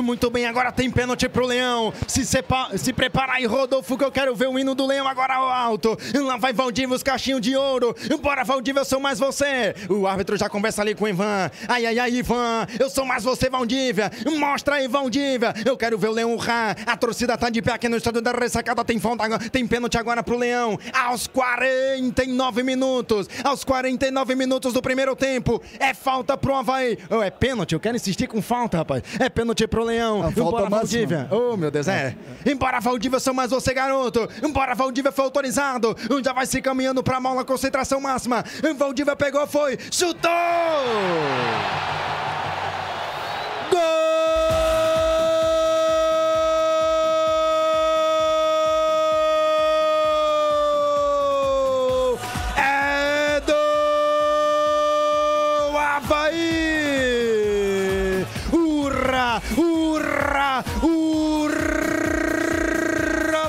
[0.00, 1.92] Muito bem, agora tem pênalti pro Leão.
[2.06, 5.34] Se, sepa, se prepara aí, Rodolfo, que eu quero ver o hino do Leão agora
[5.34, 5.98] alto.
[6.14, 7.94] Lá vai Valdívia, os cachinhos de ouro.
[8.20, 9.74] Bora, Valdívia, eu sou mais você.
[9.88, 11.50] O árbitro já conversa ali com o Ivan.
[11.68, 14.10] Ai, ai, ai, Ivan, eu sou mais você, Valdívia.
[14.38, 15.54] Mostra aí, Valdívia.
[15.64, 16.76] Eu quero ver o Leão urrar.
[16.86, 18.84] A torcida tá de pé aqui no estádio da ressacada.
[18.84, 20.78] Tem, falta, tem pênalti agora pro Leão.
[20.92, 23.28] Aos 49 minutos.
[23.44, 25.62] Aos 49 minutos do primeiro tempo.
[25.78, 26.98] É falta pro Havaí.
[27.10, 29.02] Oh, é pênalti, eu quero insistir com falta, rapaz.
[29.18, 30.30] É pênalti pro Leão.
[30.36, 31.28] Embora Valdívia.
[31.30, 32.14] Oh, meu Deus, é.
[32.44, 34.28] Embora Valdívia, sou mais você, garoto.
[34.42, 35.96] Embora Valdívia foi autorizado.
[36.24, 38.44] Já vai se caminhando pra mola, concentração máxima.
[38.76, 39.78] Valdívia pegou, foi.
[39.90, 40.30] Chutou!
[43.70, 43.78] Gol!
[52.56, 53.52] É do
[55.78, 57.51] Havaí!
[59.02, 59.42] Urra!
[59.56, 60.64] Urra!
[60.80, 62.22] Urra!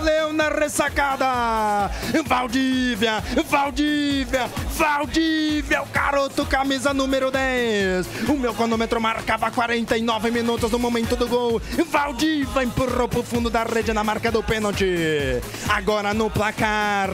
[0.02, 1.92] Leão na ressacada!
[2.26, 3.24] Valdívia!
[3.48, 4.50] Valdívia!
[4.76, 5.84] Valdívia!
[5.84, 8.08] O garoto, camisa número 10!
[8.30, 11.62] O meu cronômetro marcava 49 minutos no momento do gol.
[11.88, 15.40] Valdívia empurrou pro fundo da rede na marca do pênalti.
[15.70, 17.12] Agora no placar,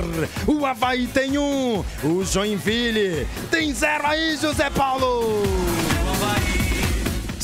[0.47, 5.43] o Havaí tem um, o Joinville tem zero aí, José Paulo!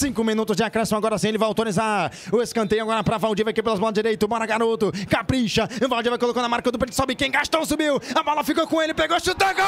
[0.06, 2.12] Cinco minutos de acréscimo, agora sim ele vai autorizar.
[2.32, 4.28] O escanteio agora para Valdívia aqui pelas mãos direito.
[4.28, 4.92] Bora, garoto.
[5.10, 5.68] Capricha.
[5.90, 6.94] Valdívia colocou na marca do peito.
[6.94, 7.32] Sobe quem?
[7.32, 8.00] Gastão subiu.
[8.14, 8.94] A bola ficou com ele.
[8.94, 9.48] Pegou, chutou.
[9.56, 9.66] Gol!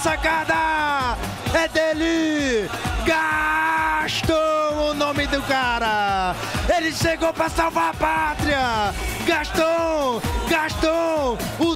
[0.00, 1.18] Ressacada!
[1.52, 2.70] É dele!
[3.04, 6.34] Gaston, o nome do cara!
[6.74, 8.94] Ele chegou pra salvar a pátria!
[9.26, 10.22] Gaston!
[10.48, 11.36] Gaston!
[11.58, 11.69] O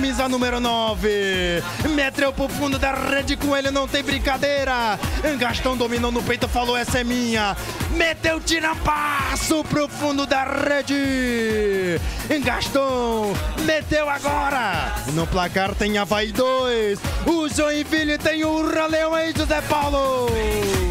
[0.00, 1.62] camisa número 9!
[1.90, 4.98] Meteu pro fundo da rede com ele, não tem brincadeira!
[5.38, 7.54] Gaston dominou no peito, falou: essa é minha!
[7.90, 12.00] Meteu tirampasso pro fundo da rede!
[12.42, 13.34] Gaston
[13.66, 14.94] meteu agora!
[15.12, 20.89] No placar tem Havaí 2, o Joinville tem o Leão aí, José Paulo!